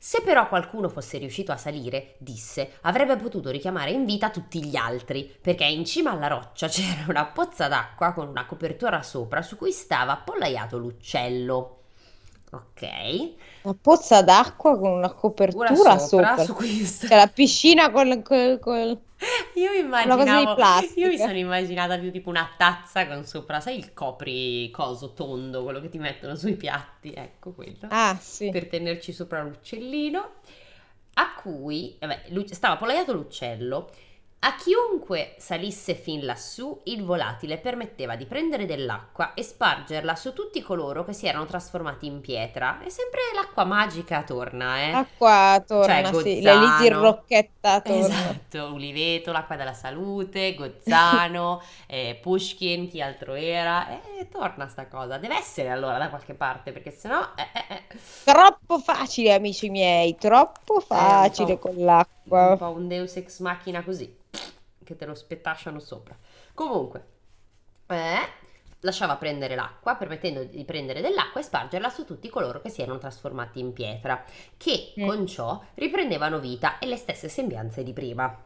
[0.00, 4.76] Se però qualcuno fosse riuscito a salire, disse, avrebbe potuto richiamare in vita tutti gli
[4.76, 9.56] altri, perché in cima alla roccia c'era una pozza d'acqua con una copertura sopra su
[9.56, 11.77] cui stava appollaiato l'uccello.
[12.50, 13.32] Ok.
[13.62, 15.98] Una pozza d'acqua con una copertura sopra.
[15.98, 18.98] sopra, su cui sta- C'è la piscina con, con- con-
[19.54, 20.56] Io immaginavo,
[20.94, 25.62] io mi sono immaginata più tipo una tazza con sopra, sai il copri coso tondo,
[25.64, 27.86] quello che ti mettono sui piatti, ecco quello.
[27.88, 28.48] Ah, sì.
[28.50, 30.30] per tenerci sopra l'uccellino,
[31.14, 33.90] a cui vabbè, stava appollaiato l'uccello.
[34.40, 40.62] A chiunque salisse fin lassù, il volatile permetteva di prendere dell'acqua e spargerla su tutti
[40.62, 42.80] coloro che si erano trasformati in pietra.
[42.84, 44.92] E sempre l'acqua magica torna, eh.
[44.92, 46.42] Acqua torna, Cioè, sì.
[46.42, 47.02] La Lizzie Gozzano.
[47.02, 47.98] Rocchetta torna.
[47.98, 53.88] Esatto, Uliveto, l'acqua della salute, Gozzano, eh, Pushkin, chi altro era.
[54.16, 55.18] E torna sta cosa.
[55.18, 57.20] Deve essere allora da qualche parte, perché sennò...
[57.34, 57.98] Eh, eh, eh.
[58.22, 62.06] Troppo facile, amici miei, troppo facile po'.
[62.28, 64.16] Con un po' un Deus ex machina così,
[64.84, 66.16] che te lo spettasciano sopra.
[66.54, 67.04] Comunque,
[67.86, 68.18] eh,
[68.80, 72.98] lasciava prendere l'acqua, permettendo di prendere dell'acqua e spargerla su tutti coloro che si erano
[72.98, 74.24] trasformati in pietra,
[74.56, 75.06] che Mm.
[75.06, 78.42] con ciò riprendevano vita e le stesse sembianze di prima.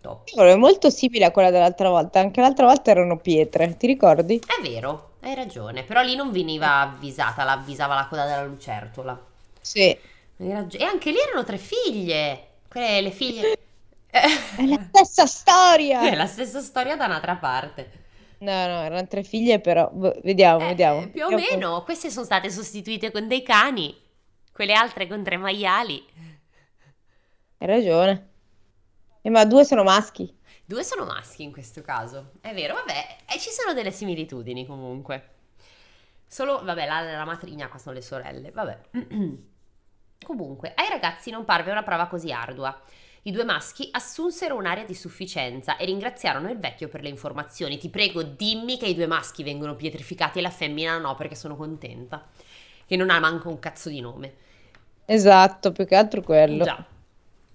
[0.00, 0.28] Top.
[0.34, 2.20] È molto simile a quella dell'altra volta.
[2.20, 4.38] Anche l'altra volta erano pietre, ti ricordi?
[4.38, 9.20] È vero, hai ragione, però lì non veniva avvisata, l'avvisava la coda della lucertola.
[9.60, 9.98] Sì.
[10.38, 13.58] E anche lì erano tre figlie, quelle le figlie...
[14.16, 16.08] È la stessa storia.
[16.08, 18.04] È la stessa storia da un'altra parte.
[18.38, 21.08] No, no, erano tre figlie, però boh, vediamo, Eh, vediamo.
[21.08, 21.50] più o Vediamo.
[21.50, 23.94] meno, queste sono state sostituite con dei cani,
[24.52, 26.02] quelle altre con tre maiali.
[27.58, 28.28] Hai ragione.
[29.22, 30.34] Eh, ma due sono maschi.
[30.64, 35.30] Due sono maschi in questo caso, è vero, vabbè, e ci sono delle similitudini comunque.
[36.26, 38.78] Solo, vabbè, la, la matrigna qua sono le sorelle, vabbè.
[40.24, 42.78] Comunque, ai ragazzi non parve una prova così ardua.
[43.22, 47.76] I due maschi assunsero un'aria di sufficienza e ringraziarono il vecchio per le informazioni.
[47.76, 51.56] Ti prego, dimmi che i due maschi vengono pietrificati e la femmina no, perché sono
[51.56, 52.24] contenta.
[52.86, 54.34] Che non ha manco un cazzo di nome.
[55.04, 56.64] Esatto, più che altro quello.
[56.64, 56.84] Già.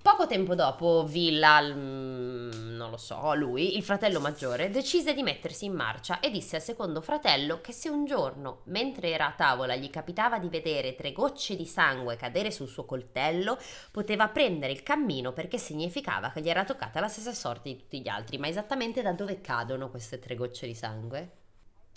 [0.01, 5.65] Poco tempo dopo, Villa, mm, non lo so, lui, il fratello maggiore, decise di mettersi
[5.65, 9.75] in marcia e disse al secondo fratello che se un giorno, mentre era a tavola,
[9.75, 13.59] gli capitava di vedere tre gocce di sangue cadere sul suo coltello,
[13.91, 18.01] poteva prendere il cammino perché significava che gli era toccata la stessa sorte di tutti
[18.01, 18.39] gli altri.
[18.39, 21.31] Ma esattamente da dove cadono queste tre gocce di sangue?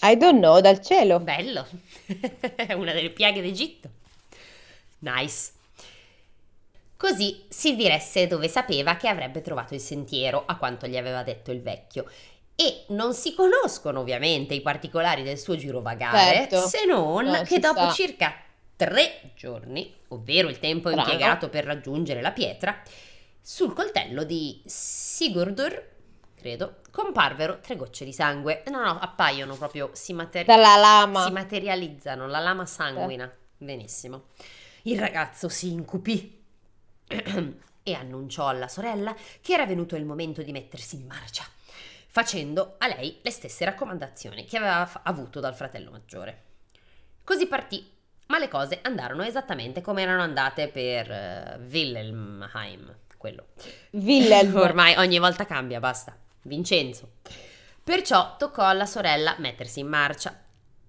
[0.02, 1.20] I don't know, dal cielo.
[1.20, 1.66] Bello!
[2.54, 3.88] È una delle piaghe d'Egitto.
[4.98, 5.53] Nice.
[6.96, 11.50] Così si diresse dove sapeva che avrebbe trovato il sentiero, a quanto gli aveva detto
[11.50, 12.06] il vecchio.
[12.56, 16.60] E non si conoscono ovviamente i particolari del suo girovagare, Certo.
[16.68, 17.90] se non No, che dopo sta.
[17.92, 18.32] circa
[18.76, 21.02] tre giorni, ovvero il tempo Bravo.
[21.10, 22.80] impiegato per raggiungere la pietra,
[23.40, 25.90] sul coltello di Sigurdur,
[26.36, 28.62] credo, comparvero tre gocce di sangue.
[28.70, 31.24] No, no, appaiono proprio, si, materi- Dalla lama.
[31.26, 33.30] si materializzano, la lama sanguina.
[33.56, 34.26] Benissimo.
[34.82, 36.43] Il ragazzo si incupì
[37.06, 41.44] e annunciò alla sorella che era venuto il momento di mettersi in marcia,
[42.08, 46.42] facendo a lei le stesse raccomandazioni che aveva fa- avuto dal fratello maggiore.
[47.22, 47.86] Così partì,
[48.26, 53.46] ma le cose andarono esattamente come erano andate per eh, Wilhelmheim, quello.
[53.90, 54.56] Wilhelm.
[54.56, 56.16] Ormai ogni volta cambia, basta.
[56.42, 57.12] Vincenzo.
[57.82, 60.34] Perciò toccò alla sorella mettersi in marcia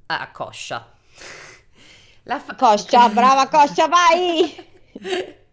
[0.07, 0.93] a Coscia.
[2.23, 4.73] La fa- Coscia, brava Coscia, vai!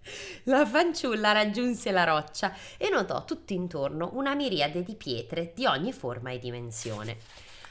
[0.46, 5.92] La fanciulla raggiunse la roccia e notò tutto intorno una miriade di pietre di ogni
[5.92, 7.18] forma e dimensione.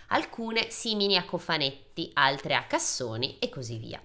[0.08, 4.02] Alcune simili a cofanetti, altre a cassoni e così via.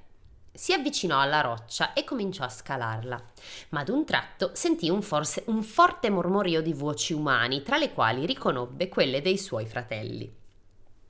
[0.53, 3.25] Si avvicinò alla roccia e cominciò a scalarla,
[3.69, 7.93] ma ad un tratto sentì un, forse- un forte mormorio di voci umani, tra le
[7.93, 10.45] quali riconobbe quelle dei suoi fratelli.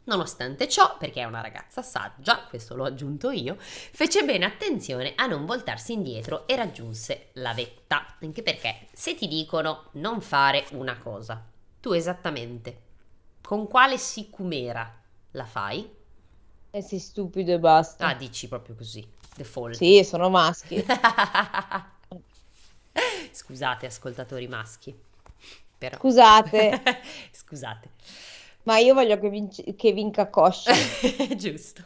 [0.07, 5.27] Nonostante ciò, perché è una ragazza saggia, questo l'ho aggiunto io, fece bene attenzione a
[5.27, 8.15] non voltarsi indietro e raggiunse la vetta.
[8.21, 11.45] Anche perché se ti dicono non fare una cosa,
[11.81, 12.83] tu esattamente
[13.41, 14.93] con quale sicumera
[15.33, 15.89] la fai?
[16.71, 18.07] E sei stupido e basta.
[18.07, 19.75] Ah, dici proprio così, default.
[19.75, 20.85] Sì, sono maschi.
[23.33, 24.97] Scusate, ascoltatori maschi.
[25.79, 25.97] Però.
[25.97, 26.81] Scusate,
[27.33, 27.91] Scusate.
[28.67, 30.73] Ma io voglio che, vinci- che vinca Coscia.
[31.37, 31.85] Giusto.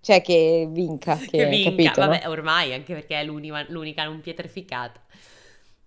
[0.00, 2.08] Cioè che vinca, che, che vinca, capito, no?
[2.08, 5.00] vabbè, ormai, anche perché è l'unica, l'unica non pietrificata.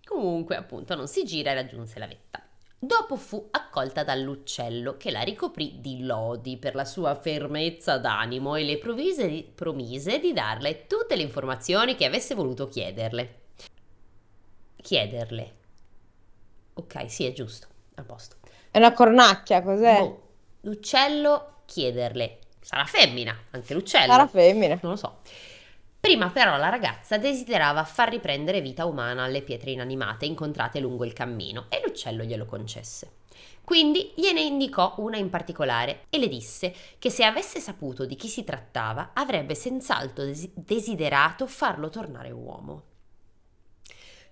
[0.06, 2.42] Comunque, appunto, non si gira e raggiunse la vetta.
[2.80, 8.64] Dopo fu accolta dall'uccello che la ricoprì di lodi per la sua fermezza d'animo e
[8.64, 13.40] le provise promise di darle tutte le informazioni che avesse voluto chiederle.
[14.78, 15.56] Chiederle.
[16.76, 18.45] Ok, sì, è giusto, a posto.
[18.76, 20.00] È una cornacchia, cos'è?
[20.00, 20.22] Boh,
[20.64, 22.40] l'uccello chiederle.
[22.60, 24.12] Sarà femmina, anche l'uccello.
[24.12, 24.78] Sarà femmina.
[24.82, 25.20] Non lo so.
[25.98, 31.14] Prima però la ragazza desiderava far riprendere vita umana alle pietre inanimate incontrate lungo il
[31.14, 33.12] cammino e l'uccello glielo concesse.
[33.64, 38.28] Quindi gliene indicò una in particolare e le disse che se avesse saputo di chi
[38.28, 42.84] si trattava avrebbe senz'altro desi- desiderato farlo tornare uomo.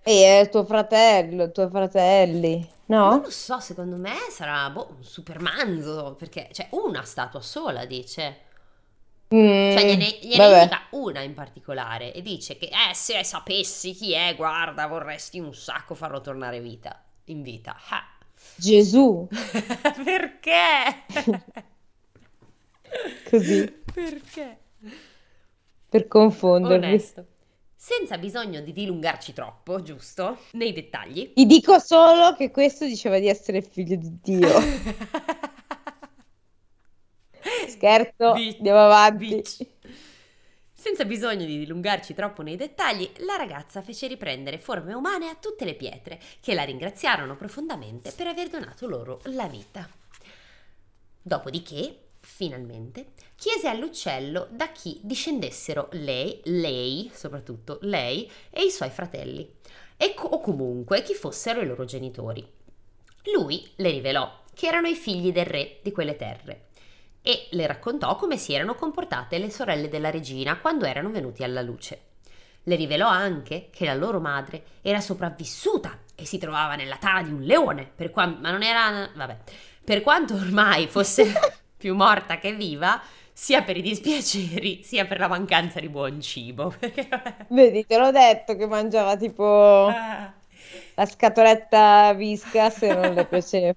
[0.06, 3.20] E è tuo fratello, tuoi fratelli, Non no?
[3.20, 8.40] lo so, secondo me sarà boh, un supermanzo, perché c'è una statua sola, dice.
[9.34, 14.12] Mm, Cioè, gliene, gliene indica una in particolare e dice che, eh, se sapessi chi
[14.12, 17.76] è, guarda, vorresti un sacco farlo tornare vita, in vita.
[17.90, 18.08] Ah.
[18.58, 19.28] Gesù,
[20.04, 21.04] Perché?
[23.30, 24.58] così, Perché?
[25.88, 26.86] per confondervi.
[26.86, 27.26] Onesto.
[27.86, 30.38] Senza bisogno di dilungarci troppo, giusto?
[30.52, 31.34] Nei dettagli.
[31.34, 34.48] Ti dico solo che questo diceva di essere figlio di Dio.
[37.68, 39.26] Scherzo, Bitch, andiamo avanti.
[39.26, 39.66] bitch.
[40.72, 45.66] Senza bisogno di dilungarci troppo nei dettagli, la ragazza fece riprendere forme umane a tutte
[45.66, 49.86] le pietre, che la ringraziarono profondamente per aver donato loro la vita.
[51.20, 59.48] Dopodiché, finalmente, chiese all'uccello da chi discendessero lei, lei, soprattutto lei, e i suoi fratelli,
[59.96, 62.46] e co- o comunque chi fossero i loro genitori.
[63.32, 66.66] Lui le rivelò che erano i figli del re di quelle terre
[67.22, 71.62] e le raccontò come si erano comportate le sorelle della regina quando erano venuti alla
[71.62, 72.12] luce.
[72.64, 77.32] Le rivelò anche che la loro madre era sopravvissuta e si trovava nella tana di
[77.32, 79.08] un leone, per qua- ma non era...
[79.14, 79.38] vabbè,
[79.84, 81.32] per quanto ormai fosse
[81.84, 82.98] più morta che viva,
[83.30, 86.74] sia per i dispiaceri, sia per la mancanza di buon cibo.
[87.48, 90.32] Vedi, te l'ho detto che mangiava tipo Ah.
[90.94, 93.74] la scatoletta Whiskas e non le piaceva.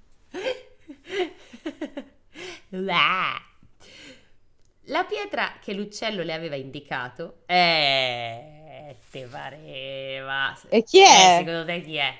[4.89, 10.57] La pietra che l'uccello le aveva indicato, eh, te pareva.
[10.69, 11.35] E chi Eh, è?
[11.39, 12.13] secondo te chi è?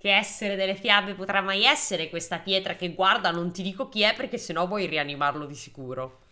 [0.00, 4.02] Che essere delle fiabe potrà mai essere questa pietra che guarda, non ti dico chi
[4.02, 6.22] è perché sennò vuoi rianimarlo di sicuro.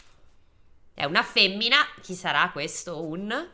[0.93, 3.03] È una femmina, chi sarà questo?
[3.03, 3.49] Un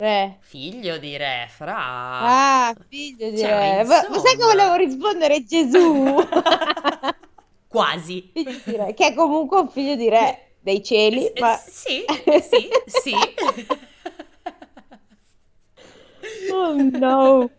[0.00, 0.40] Re.
[0.40, 1.76] figlio di Re, fra.
[2.18, 3.84] Ah, figlio di Cioè, re.
[3.84, 4.44] Ma, ma sai che insomma.
[4.44, 6.16] volevo rispondere Gesù?
[7.68, 8.32] Quasi.
[8.32, 11.56] Che è comunque un figlio di re dei cieli, Eh, ma...
[11.66, 12.04] Sì,
[12.42, 13.36] sì, sì.
[16.50, 17.50] Oh no.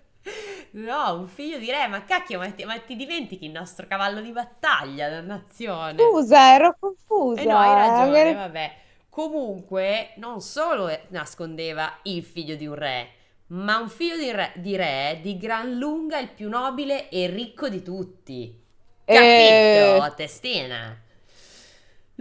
[0.74, 4.22] No, un figlio di re, ma cacchio, ma ti, ma ti dimentichi il nostro cavallo
[4.22, 5.98] di battaglia, dannazione.
[5.98, 7.42] Scusa, ero confusa.
[7.42, 8.76] Eh no, hai ragione, Magari- vabbè.
[9.10, 13.10] Comunque, non solo eh, nascondeva il figlio di un re,
[13.48, 17.68] ma un figlio di re, di re di gran lunga il più nobile e ricco
[17.68, 18.58] di tutti.
[19.04, 19.98] Eh.
[19.98, 20.98] Capito, testina?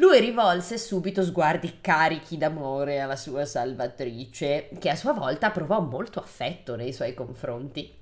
[0.00, 6.20] Lui rivolse subito sguardi carichi d'amore alla sua salvatrice, che a sua volta provò molto
[6.20, 7.94] affetto nei suoi confronti.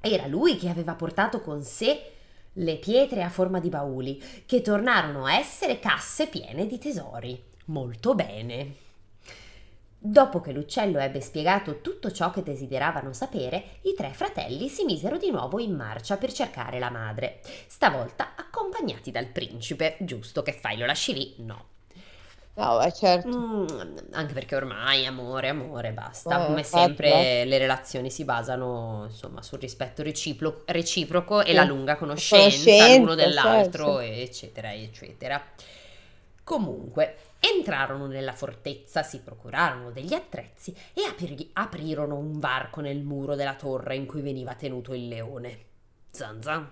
[0.00, 2.10] Era lui che aveva portato con sé
[2.54, 7.40] le pietre a forma di bauli, che tornarono a essere casse piene di tesori.
[7.66, 8.74] Molto bene.
[10.04, 15.16] Dopo che l'uccello ebbe spiegato tutto ciò che desideravano sapere, i tre fratelli si misero
[15.16, 19.96] di nuovo in marcia per cercare la madre, stavolta accompagnati dal principe.
[20.00, 21.34] Giusto che fai, lo lasci lì?
[21.38, 21.66] No.
[22.54, 23.28] No, beh, certo.
[23.28, 23.66] Mm,
[24.12, 26.38] anche perché ormai amore, amore, basta.
[26.38, 27.44] Eh, Come infatti, sempre basta.
[27.44, 31.54] le relazioni si basano insomma sul rispetto recipro- reciproco e Sì.
[31.54, 34.00] la lunga conoscenza, Conoscenza, l'uno dell'altro, certo.
[34.00, 35.40] eccetera, eccetera.
[36.44, 43.34] Comunque, entrarono nella fortezza, si procurarono degli attrezzi e apri- aprirono un varco nel muro
[43.34, 45.58] della torre in cui veniva tenuto il leone.
[46.10, 46.70] Zan zan.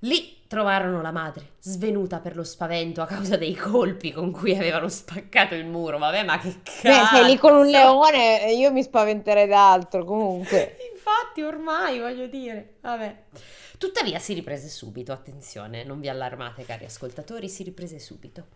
[0.00, 4.88] Lì trovarono la madre, svenuta per lo spavento a causa dei colpi con cui avevano
[4.88, 5.98] spaccato il muro.
[5.98, 7.70] Vabbè, ma che Beh, sei lì con un cazzo!
[7.70, 10.76] leone, io mi spaventerei d'altro, comunque.
[11.08, 13.26] Infatti, ormai voglio dire, vabbè.
[13.78, 18.48] Tuttavia si riprese subito, attenzione, non vi allarmate cari ascoltatori, si riprese subito.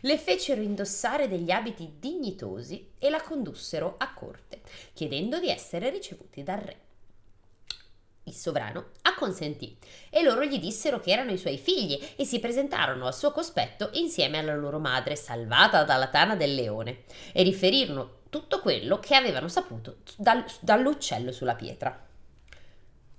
[0.00, 4.62] Le fecero indossare degli abiti dignitosi e la condussero a corte,
[4.94, 6.80] chiedendo di essere ricevuti dal re.
[8.22, 9.76] Il sovrano acconsentì
[10.08, 13.90] e loro gli dissero che erano i suoi figli e si presentarono al suo cospetto
[13.94, 19.48] insieme alla loro madre salvata dalla tana del leone e riferirono tutto quello che avevano
[19.48, 22.06] saputo dal- dall'uccello sulla pietra.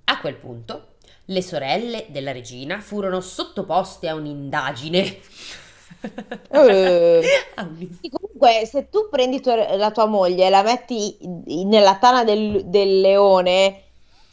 [0.04, 0.94] A quel punto
[1.26, 5.18] le sorelle della regina furono sottoposte a un'indagine.
[6.50, 7.22] Eh.
[8.10, 13.00] Comunque, se tu prendi tua- la tua moglie e la metti nella tana del, del
[13.00, 13.82] leone,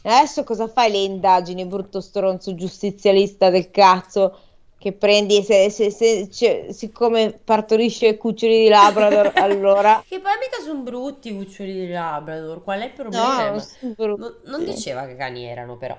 [0.02, 4.38] adesso cosa fai le indagini, brutto stronzo giustizialista del cazzo,
[4.78, 10.02] che prendi, se, se- se- cioè, siccome partorisce cuccioli di Labrador, allora...
[10.06, 13.50] Che poi mica sono brutti i cuccioli di Labrador, qual è il No, problema?
[13.50, 13.94] brutti.
[14.20, 15.98] Non, non diceva che cani erano però.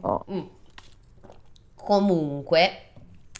[0.00, 0.24] No.
[0.30, 0.40] Mm.
[1.74, 2.82] Comunque,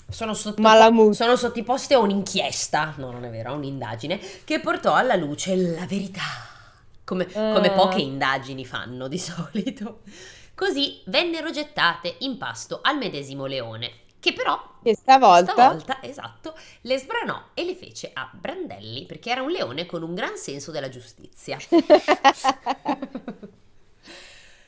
[0.08, 1.14] sono, sotto- Malamute.
[1.14, 5.86] sono sottoposte a un'inchiesta, no non è vero, a un'indagine, che portò alla luce la
[5.86, 6.22] verità,
[7.04, 7.72] come, come Ah.
[7.72, 10.00] poche indagini fanno di solito.
[10.54, 15.52] Così vennero gettate in pasto al medesimo leone, che però Che stavolta...
[15.52, 20.14] stavolta, esatto, le sbranò e le fece a brandelli, perché era un leone con un
[20.14, 21.58] gran senso della giustizia.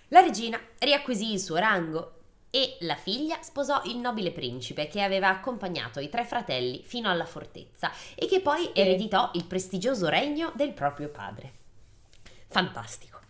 [0.08, 2.16] La regina riacquisì il suo rango
[2.50, 7.24] e la figlia sposò il nobile principe che aveva accompagnato i tre fratelli fino alla
[7.24, 11.52] fortezza e che poi ereditò il prestigioso regno del proprio padre.
[12.48, 13.20] Fantastico.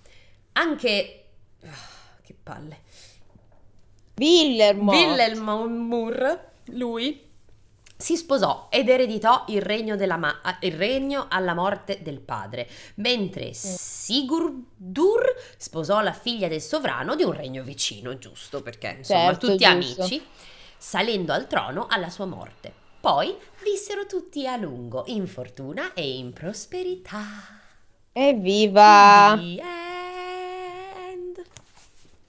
[0.55, 1.25] Anche...
[1.65, 2.81] ah, che palle.
[4.25, 5.41] Wilhelm
[5.89, 7.31] Murr, lui,
[7.97, 13.53] si sposò ed ereditò il regno, della ma- il regno alla morte del padre, mentre
[13.55, 15.23] Sigurdur
[15.57, 18.61] sposò la figlia del sovrano di un regno vicino, giusto?
[18.63, 20.01] Perché insomma Certo, tutti giusto.
[20.03, 20.23] amici,
[20.77, 22.73] salendo al trono alla sua morte.
[23.01, 27.25] Poi vissero tutti a lungo, in fortuna e in prosperità.
[28.13, 29.35] Evviva!
[29.37, 29.63] The
[31.09, 31.43] end.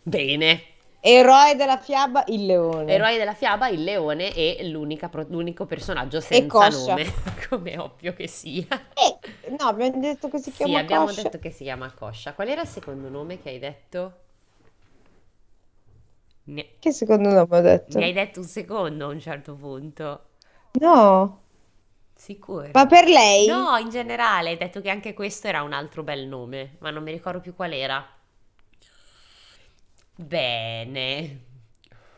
[0.04, 0.64] Bene.
[1.06, 2.94] Eroe della fiaba, il leone.
[2.94, 4.58] Eroe della fiaba, il leone e
[5.10, 7.06] pro- l'unico personaggio senza nome,
[7.50, 8.66] come ovvio che sia.
[8.96, 11.14] Eh, no, abbiamo detto che si Sì, chiama abbiamo Coscia.
[11.14, 12.34] detto che si chiama Coscia.
[12.34, 14.20] Qual era il secondo nome che hai detto?
[16.46, 18.00] Ne, Che secondo nome ho detto?
[18.00, 20.26] ne hai detto un secondo a un certo punto.
[20.82, 21.40] No.
[22.16, 22.76] Sicuro.
[22.76, 23.44] Ma per lei?
[23.46, 27.04] No, in generale, hai detto che anche questo era un altro bel nome, ma non
[27.04, 28.06] mi ricordo più qual era.
[30.16, 31.42] Bene.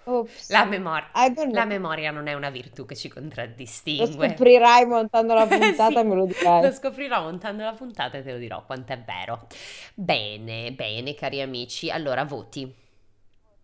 [0.06, 0.50] Ops.
[0.50, 1.10] La, memor-
[1.52, 4.06] la memoria non è una virtù che ci Lo contraddistingue.
[4.08, 6.62] scoprirai montando la puntata sì, me lo dirai.
[6.62, 9.48] Lo scoprirò montando la puntata e te lo dirò quanto è vero.
[9.96, 11.90] Bene, bene, cari amici.
[11.90, 12.74] Allora, voti.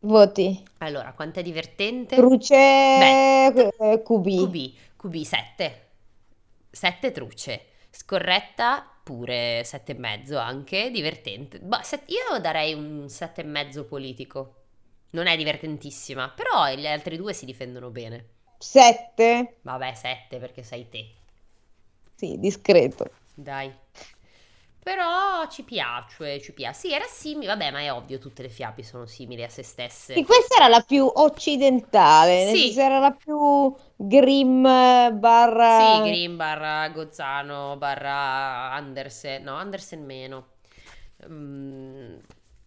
[0.01, 0.63] Voti.
[0.79, 2.15] Allora, quanto è divertente?
[2.15, 4.27] Truce Beh, QB.
[4.34, 4.55] QB,
[4.97, 5.88] QB 7.
[6.71, 7.65] 7 truce.
[7.89, 11.60] Scorretta pure 7 e mezzo anche, divertente.
[11.60, 14.56] Boh, set- io darei un 7 e mezzo politico.
[15.12, 18.26] Non è divertentissima, però gli altri due si difendono bene.
[18.58, 19.58] 7.
[19.62, 21.10] Vabbè, 7 perché sei te.
[22.16, 23.10] Sì, discreto.
[23.34, 23.74] Dai.
[24.84, 26.79] Però ci piace, ci piace.
[26.79, 30.23] Sì, era simile, vabbè, ma è ovvio, tutte le fiabe sono simili a se stesse.
[30.23, 32.63] Sì, questa era la più occidentale, nel Sì.
[32.63, 34.63] senso era la più Grimm
[35.17, 35.61] barra...
[35.65, 40.55] Sì, Green barra Gozzano barra Andersen, no, Andersen meno.
[41.27, 42.17] Mm,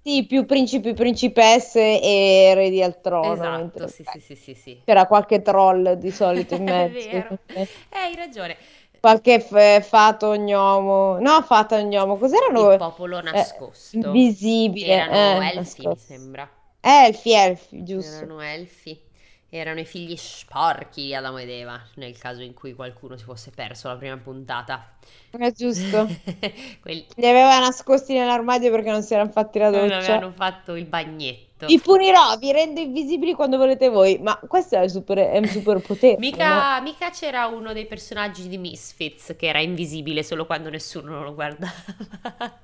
[0.03, 3.49] Sì, più principi, principesse e re di al trono.
[3.49, 4.81] esatto, mentre- sì, sì, sì, sì, sì.
[4.85, 7.09] C'era qualche troll di solito in È mezzo.
[7.09, 7.39] vero.
[7.53, 8.57] Eh, hai ragione.
[9.05, 11.19] Qualche f- fato gnomo.
[11.21, 12.17] No, fato gnomo.
[12.17, 12.71] Il Cos'erano?
[12.77, 13.99] popolo Eh, nascosto.
[13.99, 14.87] invisibile.
[14.93, 15.99] Erano eh, elfi, mi nascosto.
[15.99, 16.49] sembra.
[16.81, 18.27] Elfi, elfi, giusto.
[18.27, 19.01] Erano elfi.
[19.49, 23.51] Erano i figli sporchi di Adamo ed Eva, nel caso in cui qualcuno si fosse
[23.53, 24.97] perso la prima puntata.
[25.31, 26.17] È giusto.
[26.81, 30.15] Quelli Li aveva nascosti nell'armadio perché non si erano fatti la non doccia.
[30.15, 31.54] avevano fatto il bagnetto.
[31.67, 34.19] Vi punirò, vi rendo invisibili quando volete voi.
[34.21, 36.15] Ma questo è, super, è un superpotere.
[36.15, 36.19] no?
[36.21, 41.35] Mica, mica c'era uno dei personaggi di Misfits che era invisibile solo quando nessuno lo
[41.35, 41.73] guardava.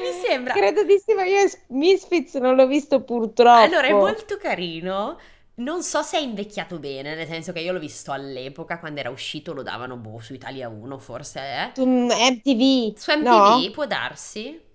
[0.00, 0.54] Mi sembra.
[0.54, 3.60] Credo di sì, ma io Misfits non l'ho visto purtroppo.
[3.62, 5.18] Allora, è molto carino.
[5.56, 9.10] Non so se è invecchiato bene, nel senso che io l'ho visto all'epoca, quando era
[9.10, 11.70] uscito lo davano boh, su Italia 1 forse, eh?
[11.74, 12.96] Su MTV.
[12.96, 13.70] Su MTV No?
[13.72, 14.68] può darsi.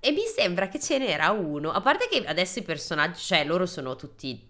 [0.00, 1.70] E mi sembra che ce n'era uno.
[1.70, 4.48] A parte che adesso i personaggi, cioè loro sono tutti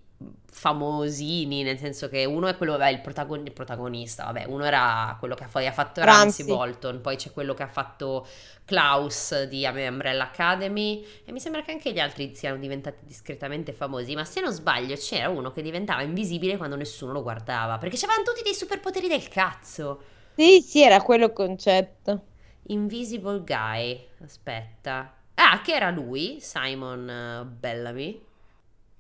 [0.53, 5.17] famosini, nel senso che uno è quello, vabbè, il, protagon- il protagonista, vabbè, uno era
[5.19, 6.45] quello che poi ha fatto Ramsey.
[6.45, 8.27] Bolton, poi c'è quello che ha fatto
[8.65, 14.15] Klaus di Umbrella Academy e mi sembra che anche gli altri siano diventati discretamente famosi,
[14.15, 18.25] ma se non sbaglio c'era uno che diventava invisibile quando nessuno lo guardava, perché c'avevano
[18.25, 20.03] tutti dei superpoteri del cazzo.
[20.35, 22.25] Sì, sì, era quello il concetto.
[22.69, 25.15] Invisible Guy, aspetta.
[25.43, 28.25] Ah, che era lui, Simon eh, Bellamy?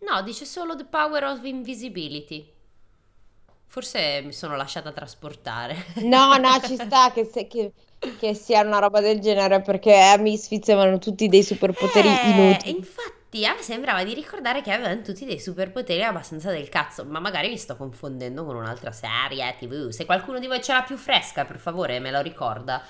[0.00, 2.52] No, dice solo The Power of Invisibility.
[3.66, 5.76] Forse mi sono lasciata trasportare.
[6.02, 7.72] No, no, ci sta che, se- che-
[8.16, 12.76] che sia una roba del genere perché a Misfits avevano tutti dei superpoteri Eh, inutili.
[12.76, 17.20] infatti, a me sembrava di ricordare che avevano tutti dei superpoteri abbastanza del cazzo, ma
[17.20, 19.88] magari mi sto confondendo con un'altra serie TV.
[19.90, 22.82] Se qualcuno di voi ce l'ha più fresca, per favore, me lo ricorda.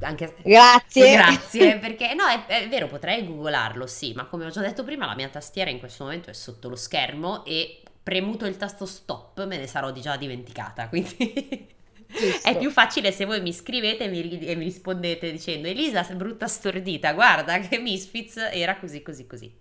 [0.00, 1.12] Anche Grazie.
[1.12, 5.06] Grazie, perché no, è, è vero, potrei googolarlo, sì, ma come ho già detto prima,
[5.06, 9.44] la mia tastiera in questo momento è sotto lo schermo e premuto il tasto stop
[9.44, 11.68] me ne sarò già dimenticata, quindi
[12.06, 12.48] Giusto.
[12.48, 16.46] è più facile se voi mi scrivete e mi, e mi rispondete dicendo Elisa, brutta
[16.48, 19.54] stordita, guarda che Misfits era così così così.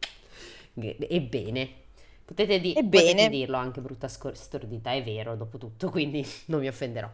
[0.76, 1.88] Ebbene.
[2.26, 6.68] Potete, di- potete dirlo anche brutta scor- stordita, è vero dopo tutto, quindi non mi
[6.68, 7.10] offenderò.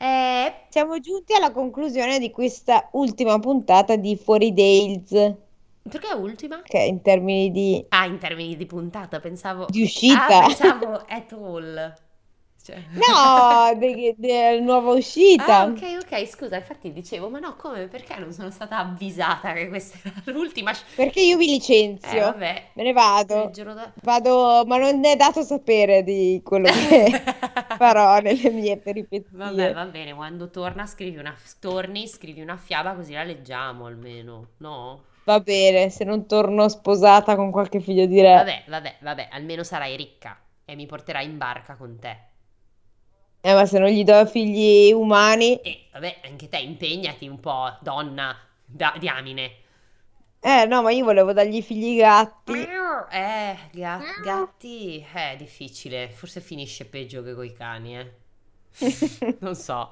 [0.00, 5.34] Eh, Siamo giunti alla conclusione di questa ultima puntata di Fuori Dales,
[5.82, 6.62] perché ultima?
[6.62, 9.66] che in termini di, Ah, in termini di puntata, pensavo...
[9.68, 10.42] di uscita.
[10.42, 11.94] Ah, pensavo at all.
[12.62, 12.84] Cioè...
[12.94, 15.56] No, de- de- nuova uscita.
[15.56, 19.68] Ah, ok, ok, scusa, infatti dicevo, ma no, come, perché non sono stata avvisata che
[19.68, 20.72] questa era l'ultima...
[20.94, 22.20] Perché io vi Eh, licenzio.
[22.20, 23.58] vabbè, Me ne vado.
[23.74, 23.92] da...
[24.02, 27.10] Vado, ma non è dato sapere di quello che
[27.76, 29.28] farò nelle mie peripezie.
[29.32, 31.34] Vabbè, va bene, quando torna scrivi una...
[31.58, 35.04] torni, scrivi una fiaba così la leggiamo almeno, no?
[35.24, 38.46] Va bene, se non torno sposata con qualche figlio di re.
[38.46, 42.28] Vabbè, vabbè, vabbè, almeno sarai ricca e mi porterai in barca con te.
[43.42, 47.74] Eh, ma se non gli do figli umani, E vabbè, anche te impegnati un po',
[47.80, 49.52] donna, da- diamine.
[50.40, 52.52] eh no, ma io volevo dargli figli gatti.
[53.10, 56.08] Eh, ga- gatti, eh, è difficile.
[56.10, 58.12] Forse finisce peggio che coi cani, eh.
[59.40, 59.88] Non so,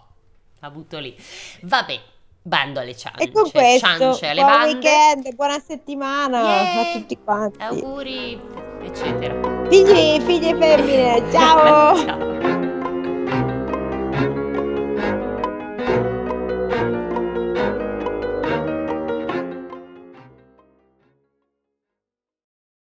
[0.60, 1.16] la butto lì.
[1.62, 1.98] Vabbè,
[2.42, 3.22] bando alle ciance.
[3.24, 4.72] E con questo, ciance alle buon bande.
[4.74, 6.80] weekend, buona settimana Yeah.
[6.80, 7.62] a tutti quanti.
[7.62, 8.38] Auguri,
[8.82, 9.66] eccetera.
[9.70, 11.96] Figli, figlie femmine, ciao!
[11.96, 12.37] Ciao.